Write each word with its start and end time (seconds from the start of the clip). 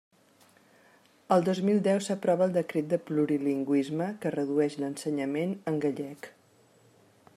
El 1.35 1.43
dos 1.49 1.59
mil 1.67 1.81
deu 1.87 1.99
s'aprova 2.05 2.47
el 2.49 2.55
Decret 2.55 2.89
de 2.93 2.99
plurilingüisme, 3.09 4.09
que 4.25 4.35
redueix 4.39 4.79
l'ensenyament 4.81 5.55
en 5.73 5.79
gallec. 5.85 6.33